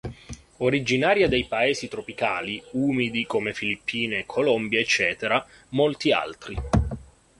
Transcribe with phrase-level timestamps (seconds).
[0.57, 5.43] Originaria dei paesi tropicali umidi come Filippine e Colombia ecc.
[5.69, 6.55] molti altri.